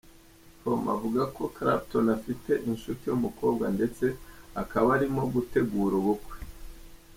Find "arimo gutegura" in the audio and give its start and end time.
4.97-5.93